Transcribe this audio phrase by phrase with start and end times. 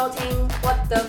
[0.00, 1.04] 收听 What the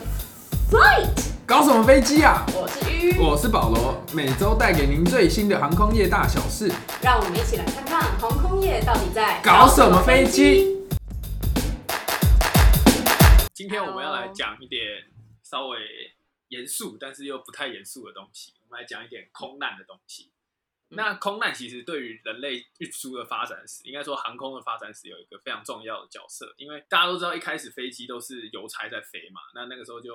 [0.69, 2.45] Flight，搞什么飞机啊？
[2.53, 6.69] 我是鱼，我是保罗，每周带给您最新的航空业大小事。
[7.01, 10.77] 让我们一起来看看航空业到底在搞什么飞机？
[13.53, 14.81] 今天我们要来讲一点
[15.41, 15.77] 稍微
[16.49, 18.51] 严肃，但是又不太严肃的东西。
[18.67, 20.30] 我们来讲一点空难的东西。
[20.91, 26.53] 那空难其实对于人类运输的发展史，应该说航空的发展史有一个非常重要的角色。
[26.57, 30.13] 因为大家都知道，一开始飞机都是邮差在飞嘛，那那个时候就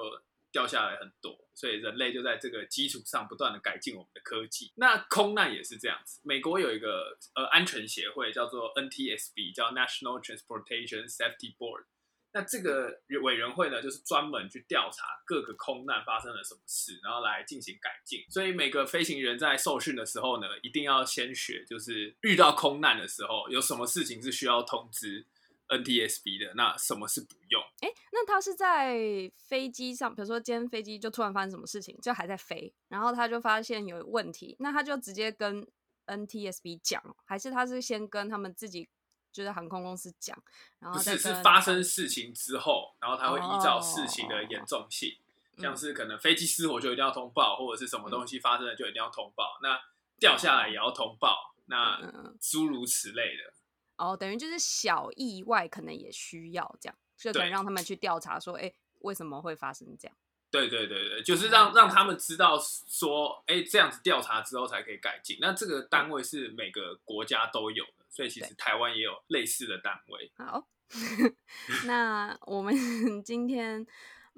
[0.52, 4.72] 掉下来很多，所以人类就在这个基础上不断的改进我们的科技。
[4.76, 6.20] 那空难也是这样子。
[6.24, 11.84] 美国有一个呃安全协会叫做 NTSB，叫 National Transportation Safety Board。
[12.36, 18.22] 那这个委员会呢，就是专门去调查各个空难发生了什么事，然后来进行改进。
[18.28, 25.24] 所以每个飞行员在受训的时候呢，一定要先学，就是遇到空难的时候，有什么事情是需要通知
[25.68, 27.62] NTSB 的，那什么是不用？
[27.80, 35.66] 哎，那他是在飞机上，比如说今天飞机就突然发生什么事情，就还在飞，然后他就发现有问题，那他就直接跟
[36.04, 38.90] NTSB 讲，还是他是先跟他们自己？
[39.36, 40.34] 就是航空公司讲，
[40.78, 45.14] 然后不是是发生事情之后，然后他会依照事情的严重性，
[45.58, 49.78] 像是可能飞机失火就一定要通报，或者是什么东西发生了就一定要通报，那
[50.18, 52.00] 掉下来也要通报，那
[52.40, 53.52] 诸如此类的。
[53.98, 60.16] 哦，等于就是小意外可能也需要这样，就可能让他们去调查说，哎，为什么会发生这样？
[60.50, 65.36] 对对对对，就是让让他们知道说，哎，这样子调查之后才可以改进。
[65.40, 67.95] 那这个单位是每个国家都有的。
[68.08, 70.32] 所以其实台湾也有类似的单位。
[70.36, 70.66] 好，
[71.86, 72.74] 那我们
[73.24, 73.86] 今天。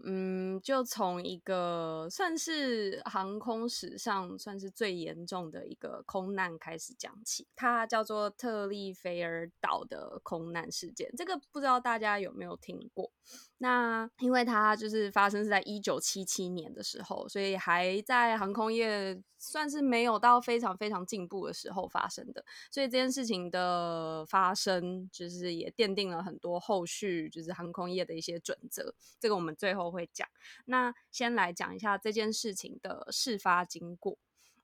[0.05, 11.13] 嗯，就从一个算是航空史上算是最严重的一个空难开始讲起，它叫做特利菲尔岛的空难事件。
[11.17, 13.11] 这个不知道大家有没有听过？
[13.59, 22.45] 那因为它就是发生是在一九七七年的时候，所以还在航空业算是没有到非常非常进步的时候发生的。
[22.71, 28.95] 所以这件事情的发生，就是也奠定了很多后续就是航空业的一些准则。
[29.19, 29.89] 这个我们最后。
[29.89, 30.29] 会讲，
[30.67, 34.19] 那先来讲一下这件事情的事发经过。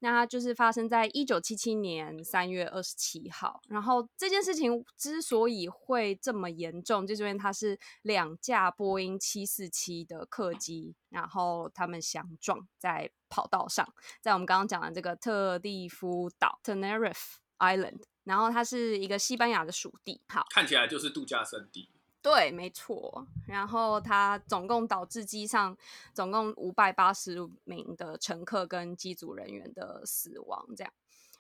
[0.05, 3.63] 那它就是发生在一九七七年三月二十七号。
[3.69, 13.89] 然后这件事情之所以会这么严重，就是因为它是两架波音七四七的客机，然后他们相撞在跑道上，
[14.21, 18.03] 在我们刚刚讲的这个特蒂夫岛 （Tenerife Island）。
[18.25, 21.89] 然后它是一个西班牙的属地，好，看起来就是度假胜地。
[22.25, 23.27] 对，没错。
[23.47, 25.77] 然后它总共导致机上
[26.15, 30.67] 总共五百八十名的乘客跟机组人员的死亡。
[30.75, 30.91] 这样，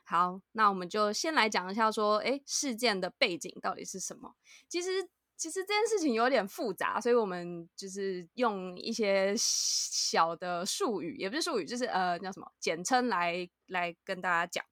[0.04, 4.34] 好，那我们就先来讲一下，说，哎，事件的背景到底是什么？
[4.68, 5.08] 其实，
[5.38, 14.62] 其实这件事情有点复杂，所以我们就是用一些小的术语，也不是术语，就是呃，叫什么简称来来跟大家讲。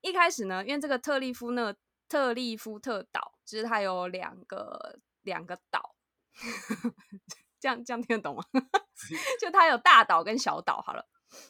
[0.00, 1.72] 一开始呢，因为这个特利夫那
[2.08, 4.98] 特利夫特岛，其实它有两个。
[5.26, 5.94] 两个岛，
[7.60, 8.42] 这样这样听得懂吗？
[9.38, 11.06] 就它有大岛跟小岛，好了。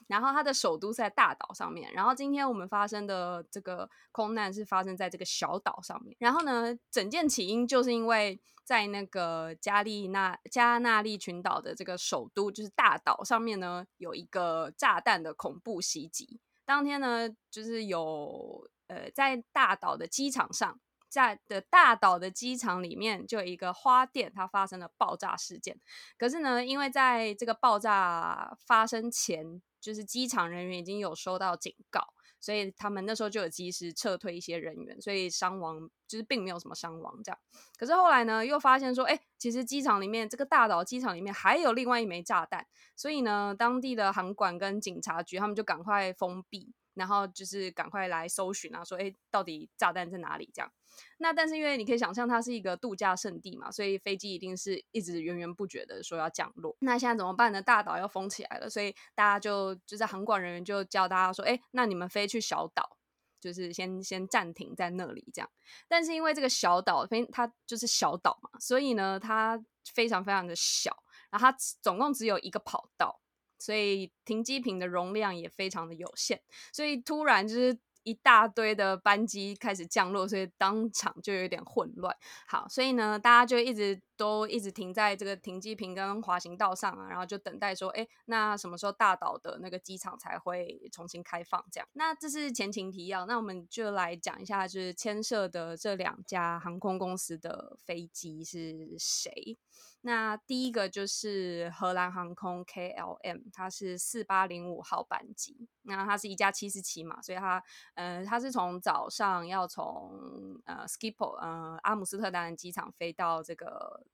[0.09, 1.93] 然后它的首都在大岛上面。
[1.93, 6.17] 然后今天我们发生的这个空难是发生在这个小岛上面。
[6.19, 16.41] 然后呢，整件起因就是因为在那个加利纳加纳利群岛的这个首都，就是大岛上面呢，有一个炸弹的恐怖袭击。
[16.65, 20.81] 当天呢，就是有呃，在大岛的机场上。
[21.17, 25.81] 在的大岛的机场里面，就有一个花店，它发生了爆炸事件。
[26.19, 32.07] 可是呢，因为在这个爆炸发生前，就是机场人员已经有收到警告，
[32.39, 37.39] 所以他们那时候就有及时撤退一些人员，所以伤亡就是并没有什么伤亡这样。
[37.79, 46.75] 可是后来呢，又发现说，哎，其实机场里面这个大岛机场里面还有另外一枚炸弹，所以呢，当地的航管跟警察局他们就赶快封闭。
[46.97, 50.51] 然后就是赶快来搜寻啊，说哎，到底炸弹在哪里？
[50.53, 50.73] 这样。
[51.19, 56.75] 那但是因为你可以想象它是一个度假胜地嘛，所以飞机一定是一直源源不绝的说要降落。
[56.81, 57.61] 那现在怎么办呢？
[57.61, 62.97] 大岛要封起来了，所以大家就就在航管人员就教大家说，哎，那你们飞去小岛，
[63.39, 65.51] 就是先先暂停在那里这样。
[65.87, 70.97] 但是因为这个小岛飞它就是小岛嘛，所以呢它非常非常的小，
[71.31, 73.21] 然后它总共只有一个跑道。
[73.59, 76.41] 所以停机坪的容量也非常的有限，
[76.73, 82.17] 所以突然就是一大堆的班机开始降落，所以当场就有点混乱。
[82.47, 91.65] 好，所以呢，大家就一直都一直停在这个停机坪跟滑行道上啊，然后就等待说，哎，那什么时候大岛的那个机场才会重新开放？
[91.73, 99.59] 这样，那这是前情提要，那我们就来讲一下，就是牵涉的这两家航空公司的飞机是谁。
[100.07, 105.67] 那第一个就是荷兰航空 KLM，它是四八零五号班机。
[105.83, 107.61] 那它是一架七四七嘛，所以它
[107.95, 114.07] 呃，它是从早上要从呃 skip 呃阿姆斯特丹机场飞到这个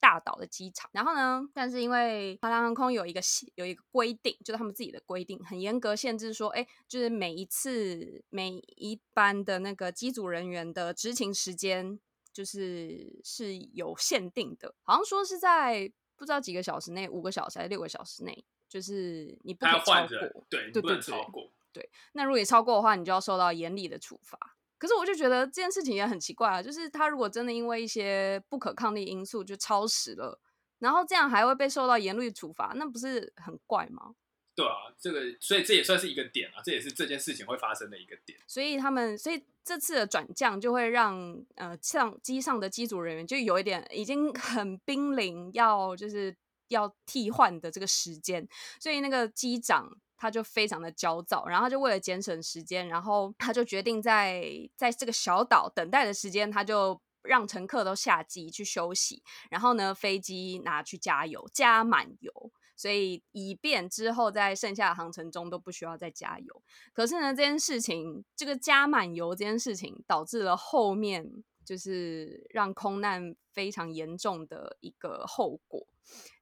[0.00, 0.88] 大岛的机场。
[0.94, 3.20] 然后呢，但是因为荷兰航空有一个
[3.56, 12.00] 有一个规定，就是他们自己的规定很严格，限制说，哎，就是每一次每一班的那个机组人员的执勤时间。
[12.36, 21.50] 就是是有限定的，好像说是在不知道几个小时内，五个小时还是六个小时内，就是你不可以超过，对对对超过。
[21.72, 24.38] 对，那如果你超过的话，你就要受到严厉的处罚。
[24.76, 30.38] 可是我就觉得这件事情也很奇怪啊，就是他如果真的因为一些不可抗力因素就超时了，
[30.78, 34.14] 然后这样还会被受到严厉处罚，那不是很怪吗？
[34.56, 38.38] 对啊，这个所以这也算是一个点啊，这也是这件事情会发生的一个点。
[38.46, 46.34] 所以他们，所以这次的转降就会让呃，上机上的机组人员就有一点已经 很濒临要就是
[46.68, 48.48] 要替换的这个时间，
[48.80, 54.42] 所以那个机长他就非常的焦躁，然后他就为了节省时间，然后他就决定在
[54.74, 62.50] 在这个小岛等待的时间，他就让乘客都下机去休息，然后呢，飞机拿去加油，加满油。
[62.76, 66.62] 所以，以便之后在剩下的航程中都不需要再加油。
[66.92, 75.86] 可是呢，这件事情，这个加满油这件事情，导致了后面就是让空难非常严重的一个后果。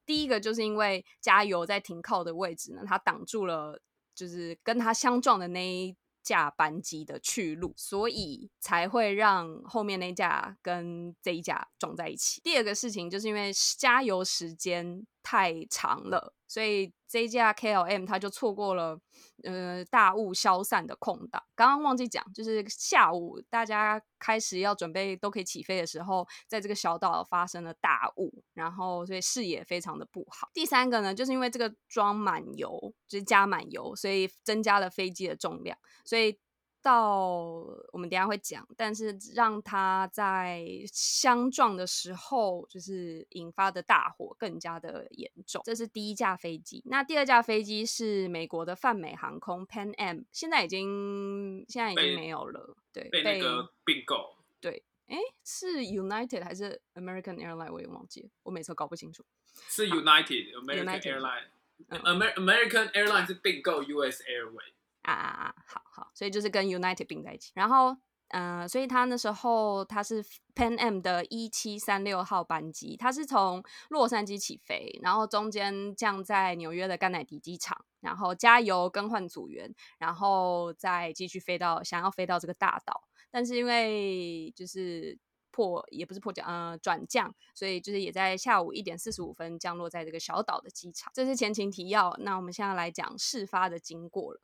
[0.05, 3.81] 第一个就是因为加油在停靠的位置呢，它挡住了
[4.13, 12.41] 就是跟它相撞的那一架班机的去路，所以才会让后面那架跟这一架撞在一起。
[12.43, 15.07] 第二个事情就是因为加油时间。
[15.25, 19.01] 太长了，所以这架 KLM 它就错过了
[19.43, 21.43] 呃大雾消散的空档。
[21.57, 30.51] 刚刚忘记讲，就是下午大家开始要准备都可以起飞的时候，在这个小岛发生了大雾，然后所以视野非常的不好。
[30.53, 36.39] 第三个呢，就是因为这个装满油，就是加满油，所以增加了飞机的重量，所以。
[36.85, 45.63] 到我们等下会讲，但是让它在相撞的时候，就是引发的大火更加的严重。
[45.65, 54.37] 这是第一架飞机，那第二架飞机是美国的泛美航空 Pan Am，现在已经现在已经没有了，对，被那个并购。
[54.61, 57.73] 对，哎，是 United 还是 American Airline？
[57.73, 59.25] 我也忘记了，我每次都搞不清楚。
[59.69, 64.75] 是 United American Airline，American Airline 是并购 US Airways。
[65.05, 65.55] 啊啊啊！
[65.67, 67.53] 好好，所以就是跟 United 并在一起。
[67.55, 67.97] 然后，
[68.29, 70.25] 呃，所以他那时候他是
[70.55, 85.19] Pan Am 的一七三六号班机，他是从洛杉矶起飞，然后中间降在纽约的甘乃迪机场，然后加油更换组员，然后再继续飞到想要飞到这个大岛，但是因为就是
[85.51, 91.13] 破也不是破降，呃，转降，所以就是也在下午一点四十五分降落在这个小岛的机场。
[91.15, 94.41] 这是前情提要，那我们现在来讲事发的经过了。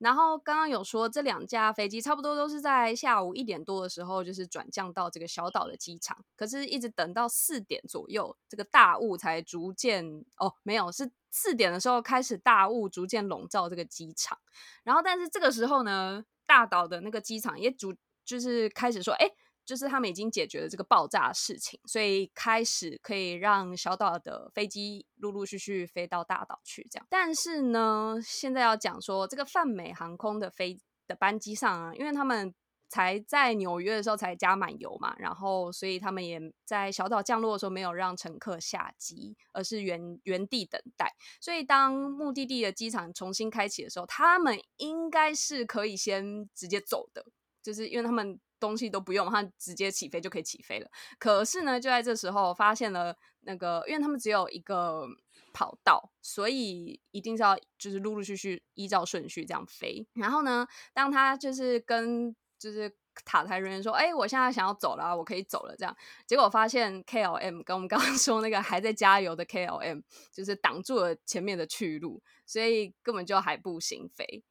[0.00, 6.24] 然后刚刚有说，这两架飞机差不多都是在下午一点多的时候，就是转降到这个小岛的机场。
[6.34, 14.38] 可是，一直等到四点左右，这个大雾才逐渐哦，没有，是四点的时候开始大雾逐渐笼罩这个机场。
[14.82, 17.94] 然后，但是这个时候呢，大岛的那个机场也逐
[18.24, 19.30] 就是开始说，哎。
[19.70, 26.84] 就是他们已经解决了这个爆炸事情，所以开始可以让小岛的飞机陆陆续续飞到大岛去。
[26.90, 32.52] 这样，但是呢，现在要讲说这个泛美航空的飞的班机上啊，因为他们
[32.88, 41.14] 才在纽约的时候才加满油嘛，然后所以他们也在小岛降落的时候没有让乘客下机，而是原原地等待。
[41.40, 47.24] 所以当目的地的机场重新开启的时候，他们应该是可以先直接走的，
[47.62, 48.40] 就是因为他们。
[48.60, 50.88] 东西都不用，它直接起飞就可以起飞了。
[51.18, 55.08] 可是呢，就在这时候发现了那个，因为他们只有一个
[55.52, 60.06] 跑道，所以一定是要就是陆陆续续依照顺序这样飞。
[60.12, 70.02] 然后呢，当他就是跟就是塔台人员说：“哎，我现在想要走了，我可以走了。”这样，结果发现 KLM 跟我们刚刚 说那个还在加油的 KLM
[70.32, 74.44] 就是挡住了前面的去路，所以根本就还不行飞。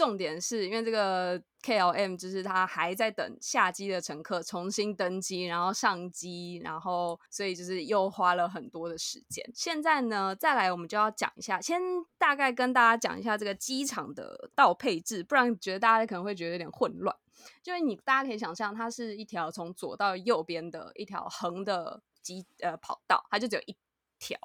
[0.00, 9.44] 重点是因为这个 KLM 就是他还在等下机的乘客重新登机，然后上机，然后所以就是又花了很多的时间。
[9.52, 11.78] 现在呢，再来我们就要讲一下，先
[12.16, 17.14] 大概跟大家讲一下这个机场的道配置，不然觉得大家可能会觉得有点混乱。
[17.62, 23.76] 就是你大家可以想象，它是一条从左到右边的一条横的机呃跑道，它就只有一
[24.18, 24.38] 条。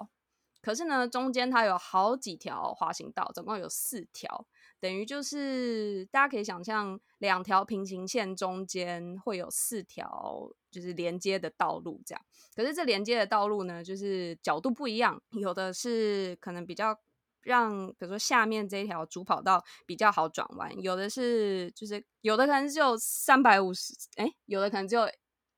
[0.61, 4.45] 可是呢，中间它有好几条滑行道，总共有四条，
[4.79, 12.21] 等于就是大家可以想象，两条平行线中间会有四条就是连接的道路这样。
[12.55, 16.99] 可是这连接的道路呢，就是角度不一样，有的是可能比较
[17.41, 25.07] 让，比如说下面这一条主跑道比较好转弯，有的是就是有的可能只有三百五十，哎，有的可能只有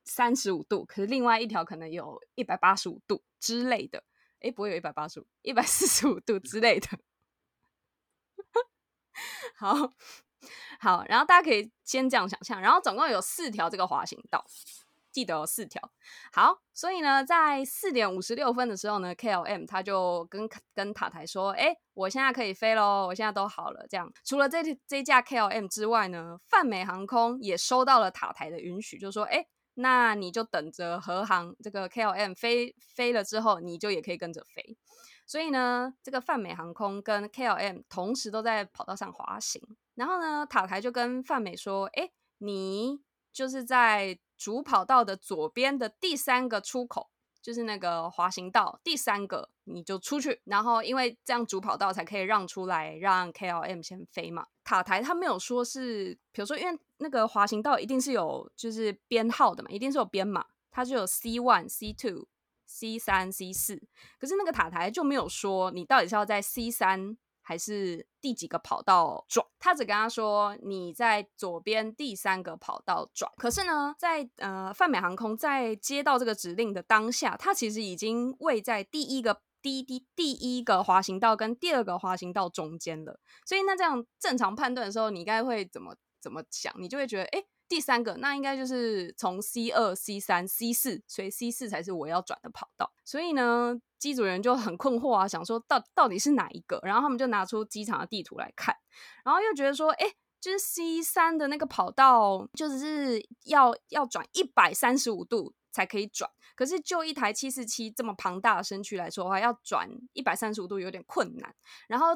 [0.05, 4.03] 三十五度，可是另外一条可能有一百八十五度之类的。
[4.39, 6.87] 哎，不会有一百八十五、一百四十五度之类的。
[9.57, 9.73] 好
[10.79, 14.45] 好，然后大家可以先这样想象，然后总共有四条这个滑行道，
[15.11, 15.81] 记得有四条。
[16.31, 29.47] 好，所以呢，在四点五十六分的时候呢，KLM 他就跟跟塔台说：“哎，我现在可以飞喽，我现在都好了。”这样，除了这这架 KLM 之外呢，泛美航空也收到了塔台的允许，就说：“哎。”
[29.79, 34.75] 那你就等着和航这个 KLM 飞飞了之后，你就也可以跟着飞。
[35.27, 39.61] 所以呢，这个泛美航空跟 KLM 同时都在跑道上滑行。
[39.93, 54.45] 然后呢，塔台就跟泛美说：“哎，你就是在主跑道的左边的第三个出口。”就是那个滑行道第三个，你就出去，然后因为这样主跑道才可以让出来，让 KLM 先飞嘛。
[54.65, 62.27] 塔台他没有说是，比如说，因为那个滑行道一定是有就是编号的嘛，一定是有编码，它就有 C one、C two、
[62.67, 63.81] C 三、C 四，
[64.19, 67.17] 可是那个塔台就没有说你到底是要在 C 三。
[67.47, 69.47] 还是第几个跑道转？
[69.57, 73.31] 他只跟他说你在左边第三个跑道转。
[73.37, 83.17] 可是呢，在呃泛美航空在接到这个指令的当下，他其实已经位在第一个第第第一个滑行道跟第二个滑行道中间了。
[83.45, 86.73] 所以那这样正常判断的时候，你应该会怎么怎么想？
[86.77, 92.91] 你就会觉得，哎，第三个那应该就是从 C 二、C 三、C 四，所以 C 四才是我要转的跑道。
[93.03, 93.79] 所以呢。
[93.99, 96.79] 机组人就很困惑啊，想说到到底是哪一个？
[96.83, 98.75] 然后他们就拿出机场的地图来看，
[99.25, 106.29] 然后又觉得说，哎，就是 C 三的那个跑道，就是要要转一百三十五度才可以转。
[106.55, 111.55] 可是就一台七四七这么庞大的身躯来说的话，要转一百三十五度有点困难。
[111.87, 112.09] 然后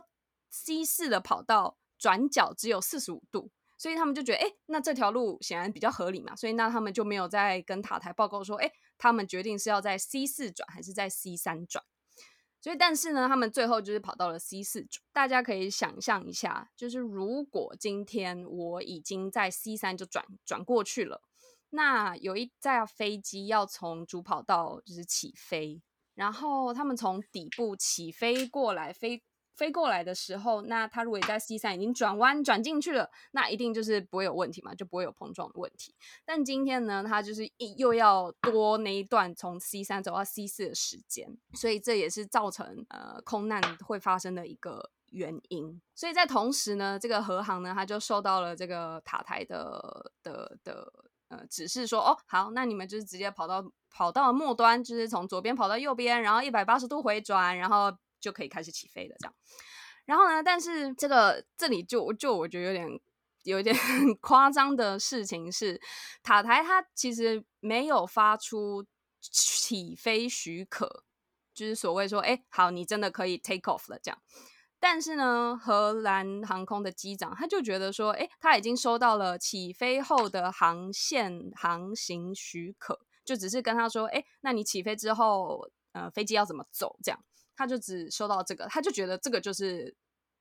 [0.52, 3.50] C 四的跑道转角只有四十五度。
[3.82, 11.84] 所以他们就觉得，哎，那这条路显然比较合理嘛，所以那他们就没有再跟塔台报告说，哎，他们决定是要在 C 四转还是在 C 三转。
[12.60, 15.02] 所以，但是呢，他们最后就是跑到了 C 四转。
[15.12, 21.24] 大家可以想象一下，就是如果今天我已经在 C 三就转转过去了，
[21.72, 25.82] 那有一架飞机要从主跑道就是起飞，
[26.14, 29.24] 然后他们从底部起飞过来飞。
[29.62, 35.94] 飞过来的时候，那它如果在 C 三已经转弯转进去了，那一定就是不会有问题嘛，就不会有碰撞的问题。
[36.26, 45.80] 但今天呢，它就是又要多那一段从 C 三走到 C 四的时间，所以这也是造成呃空难会发生的一个原因。
[45.94, 50.92] 所以在同时呢，这个和航呢，它就受到了这个塔台的的的
[51.28, 57.96] 呃指示，说哦好，那你们就是直接跑到跑到末端，就是从左边跑到右边，然后一百八十度回转，然后。
[58.22, 59.36] 就可以开始起飞了，这样。
[60.06, 60.42] 然后呢？
[60.42, 63.00] 但是这个这里就就我觉得有点
[63.44, 63.76] 有一点
[64.22, 65.82] 夸张的事情是，
[66.24, 68.86] 塔台它其实没有发出
[69.20, 71.04] 起飞许可，
[71.54, 74.20] 就是所谓说，哎，好，你真的可以 take off 了这样。
[74.80, 87.24] 但是呢，荷兰航空的机长他就觉得说，哎，他已经收到了起飞后的航线航行许可，就只是跟他说，哎，那你起飞之后，呃，飞机要怎么走这样。
[87.56, 89.96] 他就只收到这个，他就觉得这个就是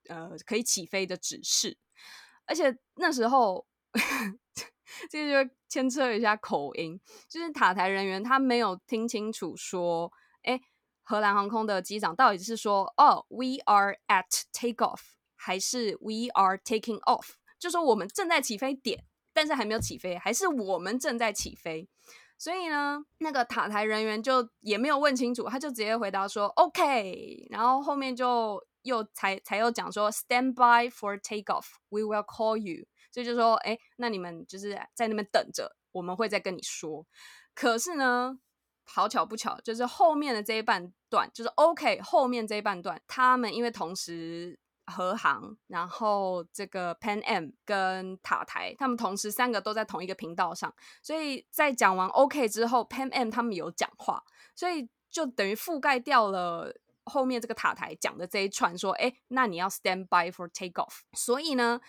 [0.08, 1.76] 呃可以起飞的指示，
[2.46, 3.66] 而且那时候
[5.10, 10.12] 这个就牵扯一下口音，就是塔台人员他没有听清楚说，
[10.42, 10.60] 哎，
[11.02, 15.00] 荷兰航空的机长到底是说哦，we are at takeoff，
[15.36, 21.88] 还是 we are taking off，就说我们正在起飞点，但是还没有起飞，还是我们正在起飞。
[22.40, 32.86] 所以呢，那个塔台人员就也没有问清楚，他就直接回答说 “OK”，然后后面就又才才又讲说 “Stand by for takeoff”，We will call you。
[33.12, 37.06] 所以就说，哎，那你们就是在那边等着，我们会再跟你说。
[37.54, 38.38] 可是呢，
[38.86, 44.58] 好巧不巧，就是后面的这一半段，就是 “OK” 后面这一半段，他们因为同时
[44.90, 54.22] 和航，然后这个 Pan M 跟塔台，他们同时三个都在同一个频道上，所以在讲完 OK 之后 Pan M 他们有讲话，
[54.54, 61.00] 所以就等于覆盖掉了后面这个塔台讲的这一串，说，哎，那你要 stand by for take off。
[61.12, 61.80] 所以呢，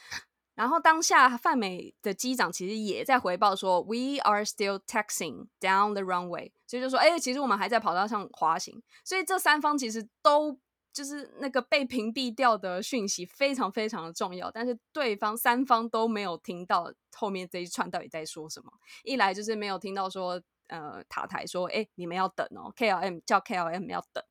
[0.55, 8.81] 然后当下泛美的机长其实也在回报说，we are still taxing down the runway，所以就说，哎，其实我们还在跑道上滑行。
[9.03, 10.58] 所以这三方其实都
[10.93, 18.71] 就是那个被屏蔽掉的讯息非常非常的重要，但是对方三方都没有听到后面这一串到底在说什么。
[19.03, 24.24] 一来就是没有听到说，呃，塔台说，哎，你们要等哦，KLM 叫 KLM 要等。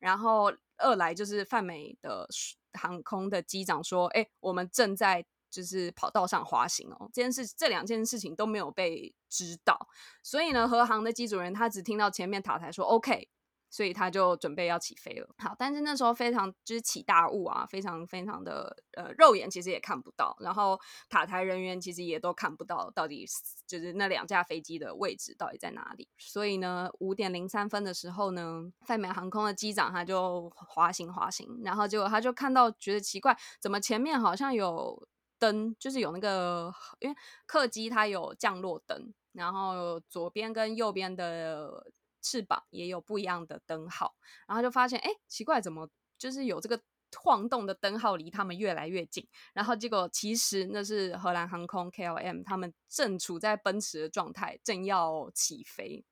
[0.00, 2.28] 然后二来就是泛美的
[2.72, 9.88] 航空的机长说：“哎，我们正在就是跑道上滑行哦。”这件事这两件事情都没有被知道，
[10.24, 13.28] 所以呢，和航的机组人他只听到前面塔台说 “OK”。
[13.72, 15.26] 所以他就准备要起飞了。
[15.38, 20.36] 好，但是那时候非常就是起大雾啊，非常非常的呃，肉眼其实也看不到。
[20.40, 23.26] 然后塔台人员其实也都看不到到底
[23.66, 26.06] 就是那两架飞机的位置到底在哪里。
[26.18, 41.90] 所以呢，五点零三分的时候呢，泛美航空的机长他就滑行滑行，然后结果他就看到觉得奇怪，怎么前面好像有灯，就是有那个因为客机它有降落灯，然后左边跟右边的。
[42.22, 44.14] 翅膀也有不一样的灯号，
[44.46, 46.80] 然后就发现，哎，奇怪，怎么就是有这个
[47.14, 49.28] 晃动的灯号离他们越来越近？
[49.52, 56.04] 然后结果其实那是荷兰航空 KLM，他们正处在奔驰的状态，正要起飞。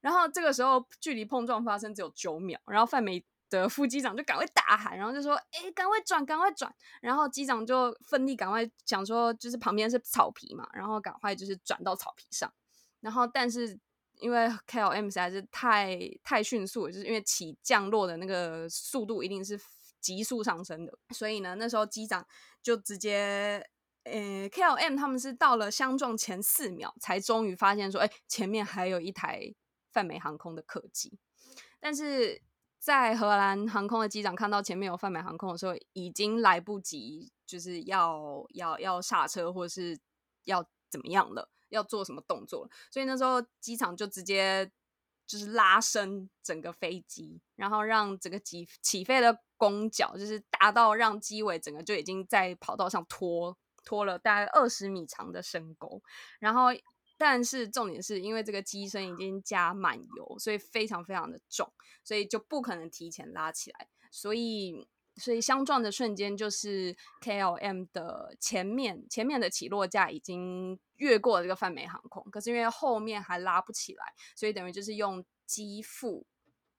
[0.00, 12.52] 然后这个时候距离碰撞发生只有九秒，然后范美的副机长就赶快大喊，然后就说：“哎，赶快转，赶快转！”然后机长就奋力赶快想说，就是旁边是草皮嘛，然后赶快就是转到草皮上。
[13.00, 13.78] 然后但是。
[14.18, 19.58] 因为 KLM 实在是太太迅速，就是因为起降落的那个速度一定是
[20.00, 22.26] 急速上升的，所以呢，那时候机长
[22.62, 23.68] 就直接，
[24.04, 29.54] 呃，KLM 他们是到了相撞前四秒才终于发现说，哎，前面还有一台
[29.90, 31.18] 泛美航空的客机，
[31.80, 32.40] 但是
[32.78, 39.98] 在荷兰航空的机长看到前面有泛美航空的时候，已经来不及，就是要要要刹车或是
[40.44, 41.50] 要怎么样了。
[41.68, 42.70] 要做什么动作？
[42.90, 44.70] 所以那时候机场就直接
[45.26, 56.02] 就是拉升整个飞机，然后让整个机起飞的弓角就是大到让机尾整个就已经在跑道上拖拖了大概二十米长的深沟。
[56.38, 56.66] 然后，
[57.16, 61.72] 但是重点是因为这个机身已经加满油，所以非常非常的重，
[62.04, 63.88] 所以就不可能提前拉起来。
[64.10, 64.86] 所以。
[65.18, 76.26] 所以相撞的瞬间，就是 KLM 的前面前面的起落架已经越过了这个泛美航空，可是因为后面还拉不起来，所以等于就是用机腹，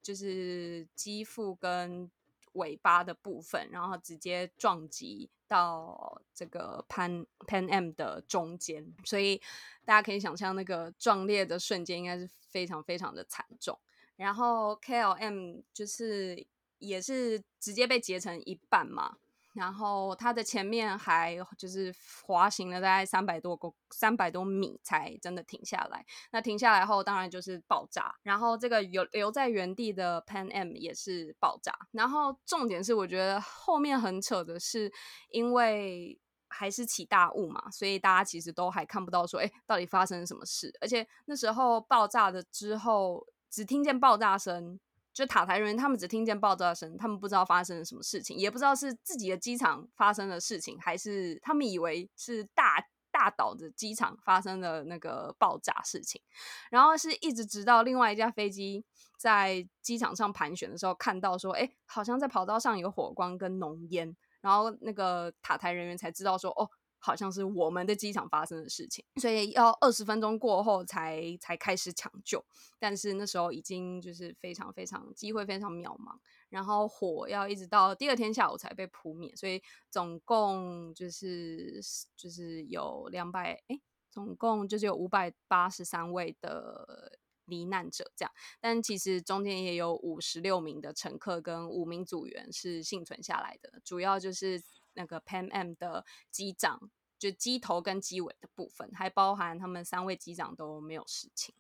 [0.04, 2.12] 就是机腹跟
[2.54, 9.42] 尾巴的部分，然后直接撞击到这个 Pan Pan M 的中间，所以
[9.84, 13.80] 大家可以想象那个壮烈的瞬间应该是非常非常的惨重。
[14.16, 16.46] 然后 KLM 就是。
[16.80, 19.18] 也是直接被截成一半嘛，
[19.54, 26.06] 然后它的前面还就是滑行了大概三百多公三百多米才真的停下来。
[26.32, 28.16] 那停下来后，当然就是爆炸。
[28.22, 31.74] 然后这个有留在原地的 Pan M 也是爆炸。
[31.92, 34.92] 然后重点是，我觉得后面很扯的是，
[35.30, 40.72] 因为还是起大雾嘛，所以大家其实都还看不到说，哎，到底发生什么事。
[40.80, 44.80] 而且那时候爆炸的之后，只听见爆炸声。
[45.18, 56.22] 就塔台人员，他们只听见爆炸声，他们不知道发生了什么事情，也不知道是自己的机场发生的事情，还是他们以为是大大岛的机场发生的那个爆炸事情。
[56.70, 58.86] 然后是一直直到另外一架飞机
[59.18, 66.70] 在机场上盘旋的时候，看到说，哎，好像在跑道上有火光跟浓烟，然后那个塔台人员才知道说，哦。
[67.08, 72.44] 好像是我们的机场发生的事情，所以要二十分钟过后才才开始抢救，
[72.78, 81.80] 但是那时候已经就是非常非常机会非常渺茫，然后火要一直到第二天下午才被扑灭，所以总共就是
[82.18, 83.80] 就是有两百哎，
[84.12, 94.62] 总共就是有五百八十三位的罹难者这样，但其实中间也有五十六名的乘客跟五名组员是幸存下来的，主要就是。
[95.00, 101.56] 那个 Pan M 的机长，就机头跟机尾的部分，还包含他们三位机长都没有事情。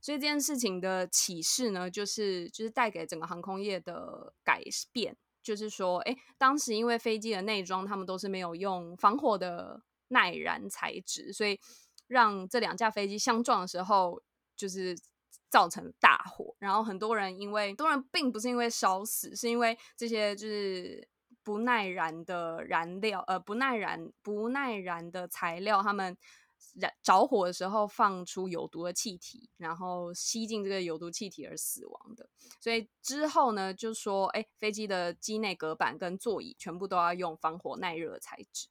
[0.00, 11.60] 所以这件事情的启示呢，就是就是带给整个航空业的改变，就是说，哎，当时因为飞机的内装他们都是没有用防火的耐燃材质，所以
[12.06, 14.22] 让这两架飞机相撞的时候，
[14.56, 14.98] 就是
[15.50, 16.54] 造成大火。
[16.58, 21.09] 然后很多人因为，多人并不是因为烧死，是因为这些就是。
[21.42, 26.16] 不耐燃的燃料，呃，不耐燃不耐燃的材料，他们
[26.74, 32.28] 燃着火的时候放出有毒的气体，然后吸进这个有毒气体而死亡的。
[32.60, 38.68] 所以之后呢，就说，哎，飞机的机内隔板跟座椅全部都要用防火耐热的材质。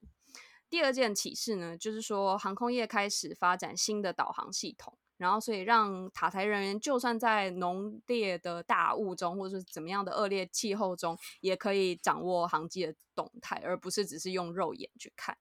[0.70, 4.98] 第二件启示呢，就是说航空业开始发展新的导航系统。
[5.20, 15.38] 然后，所以让塔台人员就算在浓烈的大雾中，或者是怎么样的恶劣气候中，也可以掌握航机的动态，而不是只是用肉眼去看。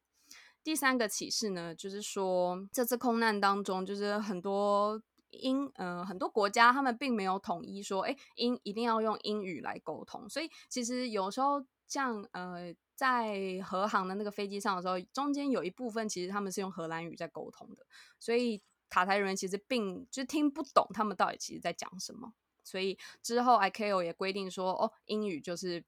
[0.65, 10.29] 第三个启示呢，就是说这次空难当中，就是很多英呃很多国家他们并没有统一说，哎，英一定要用英语来沟通。
[10.29, 17.87] 所以其实有时候像呃在荷航的那个飞机上的时候，中间有一部分其实他们是用荷兰语在沟通的，
[18.19, 18.61] 所以。
[18.89, 25.85] 塔台人员其实并就听不懂他们到底其实在讲什么，所以之后 ICAO 也规定说，哦，英语就是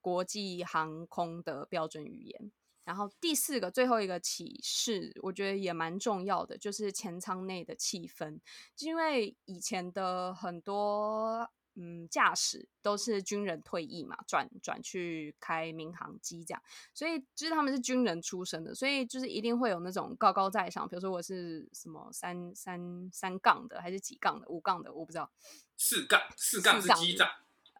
[0.00, 2.52] 国际航空的标准语言。
[2.84, 8.40] 然后第四个最后一个启示，我觉得也蛮重要的，就是前舱内的气氛，
[8.78, 11.50] 因为以前的很多。
[11.76, 25.28] 嗯，驾驶都是军人退役嘛，转转去开民航机这样，所以就是他们是军人出身的，所以就是一定会有那种高高在上，比如说我是什么三三三杠的，还是几杠的，五杠的，我不知道。
[25.76, 27.28] 四杠，四杠是机长，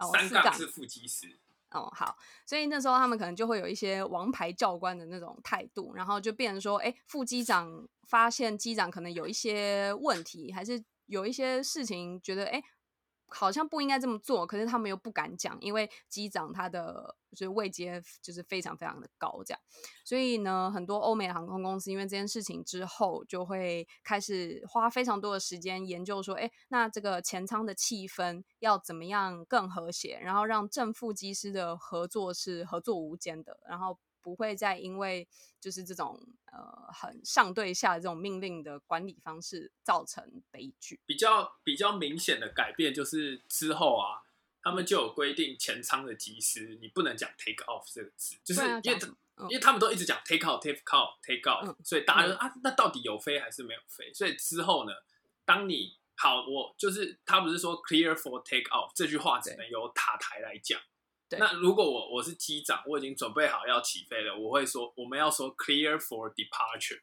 [0.00, 1.38] 哦三杠是副机师。
[1.70, 12.60] 哦，好，所以那时候他们可能就会有一些王牌教官的那种态度，然后就变成说，哎，副机长发现机长可能有一些问题，还是有一些事情觉得，哎。
[13.34, 19.60] 好像不应该这么做，可是他们又不敢讲，因为机长他的就是位阶就是非常非常的高，这样，
[20.04, 33.98] 所以呢，很多欧美航空公司因为这件事情之后，就会开始花非常多的时间研究说，哎，那这个前舱的气氛要怎么样更和谐，然后让正副机师的合作是合作无间的，然后。
[34.24, 35.28] 不会再因为
[35.60, 40.98] 就是这种呃很上对下的这种命令的管理方式造成悲剧。
[41.04, 44.24] 比较比较明显的改变就是之后啊，
[44.62, 48.98] 他们就有规定前舱的机师你不能讲 take off 这个字，就是因为
[49.42, 54.10] 因为他们都一直讲 take out take out take off，所以大家就啊，那到底有飞还是没有飞？
[54.14, 54.92] 所以之后呢，
[55.44, 60.80] 当你好，我就是他不是说 clear for take off 这句话只能由塔台来讲。
[61.38, 67.00] 那如果我我是机长，我已经准备好要起飞了，我会说我们要说 clear for departure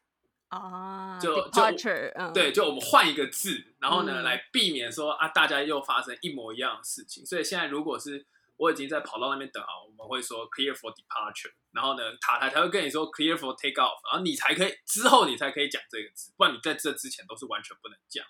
[0.48, 7.24] 啊，就 departure，对，就我们换一个字，然后呢来避免说啊大家又发生一模一样的事情。
[7.24, 18.24] 所以现在如果是我已经在跑道那边等好，我们会说 clear for departure，然后呢塔台才会跟你说 clear for take off，然后你才可以之后你才可以讲这个字，不然你在这之前都是完全不能讲，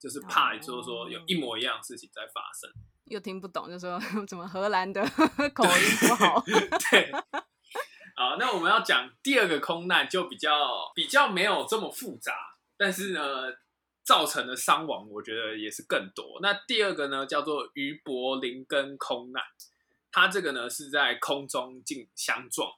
[0.00, 2.70] 就是怕就是说有一模一样的事情在发生。
[3.10, 5.02] 又听不懂，就说 怎么荷兰的
[5.54, 6.42] 口音不好？
[6.90, 7.10] 对，
[8.16, 10.50] 好，那我们要讲第二个空难，就比较
[10.94, 12.34] 比较没有这么复杂，
[12.76, 13.20] 但是呢，
[14.04, 16.38] 造成的伤亡我觉得也是更多。
[16.42, 19.42] 那第二个呢，叫做于柏林根空难，
[20.10, 22.70] 它这个呢是在空中进相撞。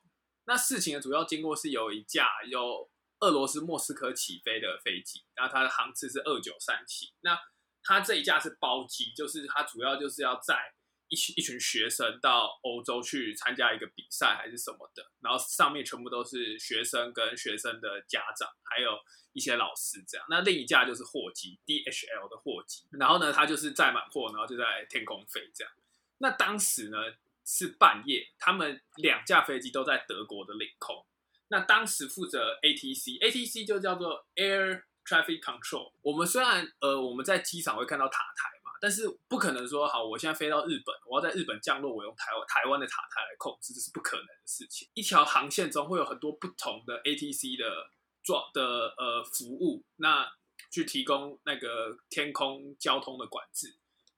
[0.45, 2.91] 那事情的主要经过是有一架由
[3.21, 7.13] 俄罗斯莫斯科起飞的飞机，然后它的航次是二九三七。
[7.21, 7.39] 那
[7.83, 10.73] 他这一架是包机，就是他主要就是要载
[11.09, 18.97] 一群一群学生到欧洲去参加一个比赛还是什么的，然后上面全部都是学生跟学生的家长，还有
[19.33, 20.27] 一些老师这样。
[20.31, 25.73] 那另一架就是货机，DHL 的货机，然后呢，他就是载满货，然后就在天空飞这样。
[26.19, 26.99] 那当时呢
[27.45, 31.05] 是半夜，他们两架飞机都在德国的领空。
[31.49, 34.85] 那当时负责 ATC，ATC 就叫做 Air。
[35.11, 44.89] Traffic control，我们虽然呃我们在机场会看到塔台嘛，但是不可能说好，我现在飞到日本，我要在日本降落，我用台湾台湾的塔台来控制，这是不可能的事情。
[44.95, 47.91] 一条航线中会有很多不同的 ATC 的
[48.23, 50.31] 状的呃服务，那
[50.71, 53.77] 去提供那个天空交通的管制。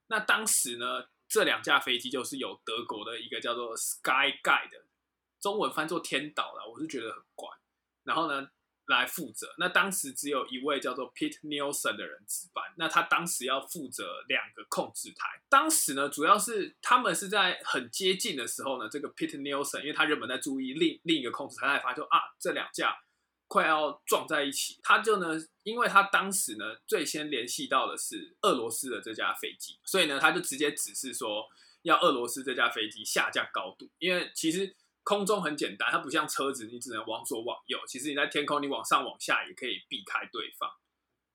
[0.08, 4.84] 那当时呢，这两架飞机就是有德国的一个叫做 Sky Guide，
[5.40, 7.48] 中文翻作天导了，我是觉得很怪。
[8.04, 8.46] 然后呢？
[8.92, 9.54] 来负责。
[9.58, 12.64] 那当时只有一位叫做 Pete Nielsen 的人值班。
[12.76, 15.40] 那他当时要负责两个控制台。
[15.48, 22.96] 当时呢，主要是他们是在很接近的时候呢，这个 Pete Nielsen 因为他原本在注意另另一个控制台，他发现啊，这两架
[23.48, 24.78] 快要撞在一起。
[24.82, 31.44] 他就呢，因为他当时呢最先联系到的是俄罗斯的这架飞机，所以呢他就直接指示说
[31.82, 34.76] 要俄罗斯这架飞机下降高度，因为其实。
[35.04, 37.78] 空中很简单，它不像车子，你只能往左往右。
[37.86, 40.70] 其实你在天空，你往上往下也可以避开对方。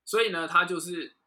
[0.06, 1.18] 所以呢，他就是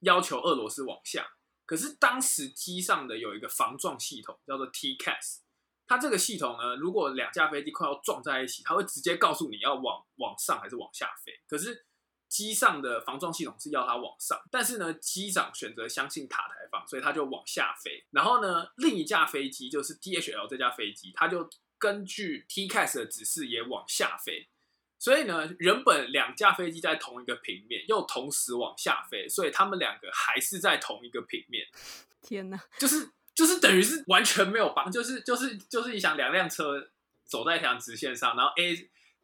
[0.00, 1.32] 要求俄罗斯往下。
[1.64, 5.40] 可是当时机上的有一个防撞系统，叫做 TCAS。
[5.88, 11.32] 它这个系统呢，如果两架飞机快要撞在一起，它会直接告诉你要往往上还是往下飞。
[11.48, 11.84] 可是
[12.28, 18.04] 机上的防撞系统是要它往上，但是呢，机长选择相信塔台方，所以他就往下飞。
[18.10, 24.48] 然后呢，另一架飞机就是 DHL 这架飞机，它就根据 TCAS 的指示也往下飞。
[24.98, 31.66] 所以呢，原本两架飞机在同一个平面，又同时往下飞，所以他们两个还是在同一个平面。
[32.22, 32.58] 天哪！
[32.78, 36.90] 就是就是等于是完全没有帮，就是就是就是你想两辆车
[37.24, 38.74] 走在一条直线上，然后 A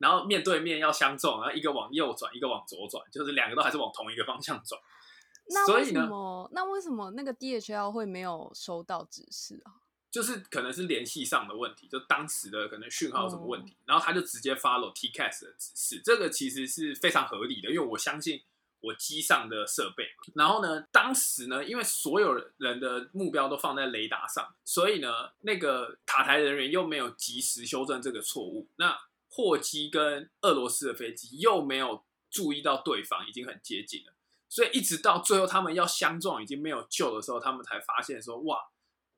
[0.03, 4.79] 然后面对面要相撞，然后一个往右转，一个往左转，就是两个都还是往同一个方向转。
[5.49, 6.51] 那为什么？
[6.53, 9.79] 那为什么那个 DHL 会没有收到指示啊？
[10.11, 18.43] 就是可能是联系上的问题，就当时的可能讯号有什么问哦题，然后他就直接 follow TCAS 的指示，这个其实是非常合理的，因为我相信
[18.81, 20.05] 我机上的设备。
[20.35, 28.95] 然后呢，当时呢，因为所有人的目标都放在雷达上，所以呢，那个塔台人员又没有及时修正这个错误，那
[29.33, 34.13] 货机跟俄罗斯的飞机又没有注意到对方已经很接近了，
[34.49, 38.59] 所以一直到最后他们要相撞已经没有救的时候，他们才发现说哇。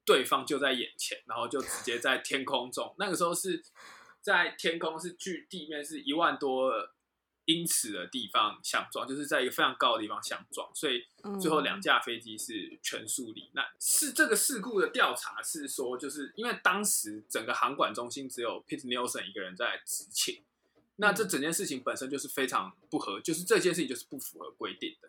[0.07, 2.95] 对方就在眼前，然后就直接在天空中。
[2.99, 3.65] 那个时候是
[4.21, 6.71] 在天空，是距地面是一万多
[7.47, 11.05] 英尺的地方相撞，就是在一个非常高的地方相撞，所以
[11.41, 13.65] 最后两嗯架飞机是全数罹难。
[13.79, 20.43] 是这个事故的调查是说，就是因为当时整个航管中心只有 Pete Nielsen 一个人在执勤，
[20.97, 25.09] 那这整件事情本身就是非常不合，就是这件事情就是不符合规定的。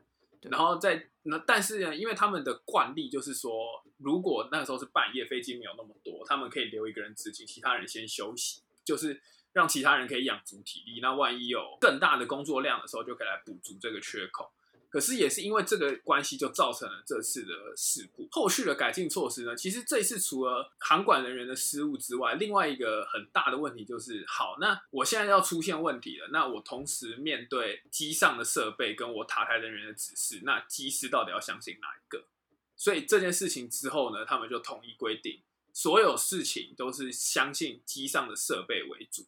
[0.50, 9.20] 然后在那，但是呢，因为他们的惯例就是说，如果那个时候是半夜，飞机没有那么多，他们可以留一个人执勤，其他人先休息，就是
[9.56, 11.00] 让其他人可以养足体力。
[11.02, 14.52] 那万一有更大的工作量的时候，就可以来补足这个缺口。
[14.90, 18.28] 可是也是因为这个关系，就造成了这次的事故。
[18.32, 32.26] 后续的改进措施呢，其实这次除了航管人员的失误之外，另外一个很大的问题就是，好，那我现在要出现问题了，那我同时面对机上的设备跟我塔台人员的指示，那机师到底要相信哪一个？
[32.78, 35.42] 所以这件事情之后呢，他们就统一规定，
[35.74, 39.26] 所有事情都是相信机上的设备为主。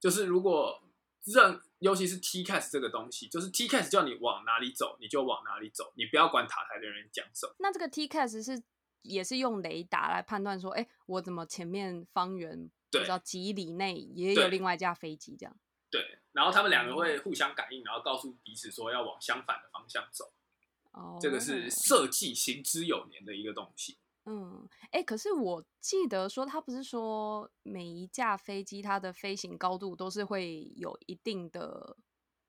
[0.00, 0.82] 就是如果
[1.24, 7.54] 任尤其是 TCAS 这个东西，就是 TCAS 叫你往哪里走，你就往哪里走，你不要管塔台的人讲什么。
[7.58, 8.62] 那这个 TCAS 是
[9.02, 15.56] 也是用雷达来判断说，哎、我怎么前面方圆不对知道几里内也有另外一架飞机这样？
[15.90, 20.32] 对，然后他们两个会互相感应，然后告诉彼此说要往相反的方向走。
[20.92, 23.98] 哦，这个是设计行之有年的一个东西。
[24.26, 31.96] 嗯，哎、可是我记得说，他不是说每一架飞机它的飞行高度都是会有一定的，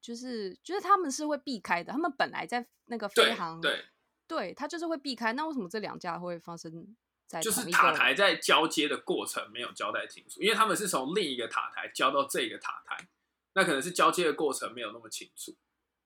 [0.02, 3.84] 就是就是他们是会避开的，他们本来在那个飞对航，对，
[4.26, 5.34] 对，他就是会避开。
[5.34, 6.96] 那为什么这两架会发生
[7.28, 13.10] 在就是塔台在交接的过程没有交代清楚，因为他们是从另一个塔台交到这个塔台，
[13.54, 15.54] 那可能是交接的过程没有那么清楚，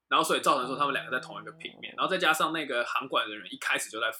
[0.08, 4.10] 然后所以造成说他们两个在同一个平面，哦然后再加上那个航管人员一开始就在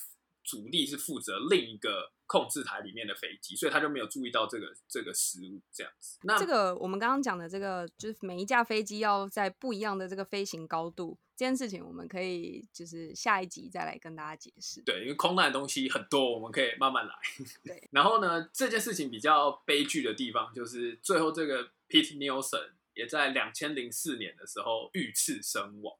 [0.42, 6.18] 主力是负责另一个控制台里面的飞机，所以他就没有注意到这个这个失误这样子。
[6.22, 14.80] 那这个我们刚刚讲的这个，就是每一架飞机要在不一样的这个飞行高度这件事情，我们可以就是下一集再来跟大家解释。
[14.82, 17.14] 对，因为空难的东西很多，我们可以慢慢来。
[17.64, 25.96] 对，然后呢，这件事情比较悲剧的地方就是最后这个 Pete Nielsen 也在两千零四年的时候遇刺身亡。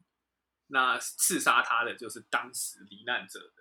[0.73, 3.60] 那刺杀他的就是当时罹难者的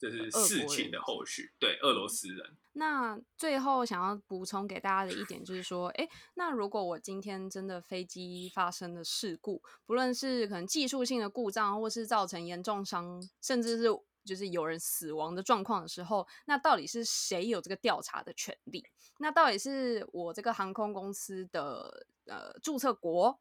[0.00, 1.52] 这是事情的人后续。
[1.58, 2.56] 对，俄罗斯人。
[2.72, 13.88] 那最后想要补充给大家的一点就是说，诶，那如果我今天真的飞机发生了事故，不论是可能技术性的故障，或是造成严重伤，甚至是
[14.24, 18.82] 就是有人死亡的状况的时候，那到底是谁有这个调查的权利？
[19.18, 23.38] 那到底是我这个航空公司的呃注册国？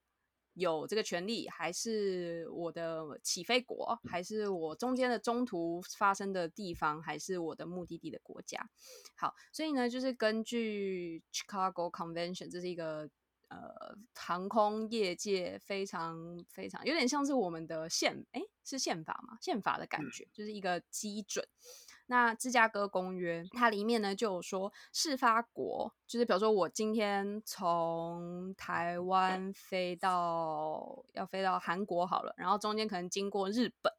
[0.59, 8.69] 有这个权利，还是我的起飞国，还是我中间的中途发生的地方，还是我的目的地的国家？
[9.15, 13.09] 好，所以呢，就是根据 Chicago Convention，这是一个
[13.47, 19.37] 呃航空业界非常非常有点像是我们的宪，诶，是宪法吗？
[19.41, 21.47] 宪法的感嗯觉，就是一个基准。
[22.09, 33.93] 那芝加哥公约它里面呢就有说，事发国就是比如说我今天从台湾飞到要飞到韩国好了，然后中间可能经过日本。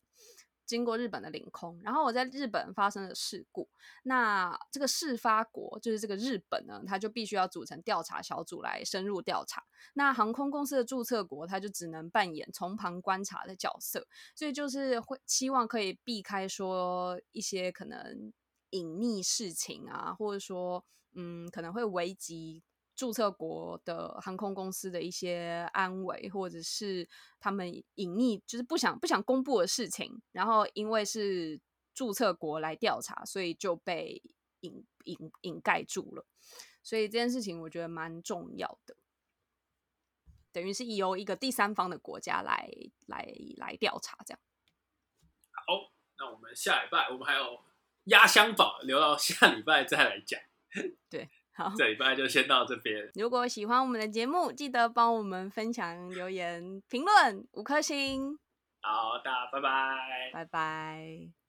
[0.71, 3.69] 经过日本的领空，然后我在日本发生了事故，
[4.05, 9.65] 那这个事发国就是这个日本呢，它就必须要组成调查小组来深入调查。
[9.95, 14.07] 那航空公司的注册国，它就只能扮演从旁观察的角色，
[14.37, 18.33] 所以就是会希望可以避开说一些可能
[18.71, 20.85] 隐匿事情啊，或者说
[21.17, 22.63] 嗯可能会危及
[23.01, 27.09] 注册国的航空公司的一些安危，或者是
[27.39, 31.59] 他们隐匿就是不想不想公布的事情，然后因为是
[31.95, 34.23] 注册国来调查，所以就被
[34.61, 36.27] 隐隐隐盖住了。
[36.83, 38.95] 所以这件事情我觉得蛮重要的，
[40.53, 42.71] 等于是由一个第三方的国家来
[43.07, 44.41] 来来调查这样。
[45.67, 47.65] 好，那我们下礼拜我们还有
[48.05, 50.39] 压箱宝，留到下礼拜再来讲。
[51.09, 53.11] 对，好，这礼拜就先到这边。
[53.15, 58.39] 如果喜欢我们的节目，记得帮我们分享、留言、评论五颗星。
[58.83, 61.40] 好，大家拜拜，拜拜。